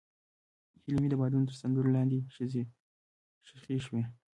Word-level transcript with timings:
هیلې 0.81 0.95
مې 1.01 1.07
د 1.11 1.15
بادونو 1.21 1.47
تر 1.49 1.55
سندرو 1.61 1.93
لاندې 1.95 2.17
ښخې 3.51 3.77
شوې. 3.85 4.03